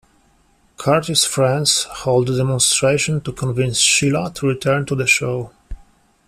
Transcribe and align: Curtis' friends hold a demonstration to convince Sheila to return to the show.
Curtis' 0.77 1.25
friends 1.25 1.83
hold 1.83 2.31
a 2.31 2.35
demonstration 2.35 3.21
to 3.21 3.31
convince 3.31 3.77
Sheila 3.77 4.31
to 4.33 4.47
return 4.47 4.83
to 4.87 4.95
the 4.95 5.05
show. 5.05 5.51